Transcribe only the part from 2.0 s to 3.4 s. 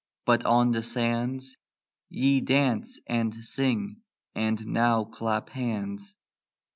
Ye dance and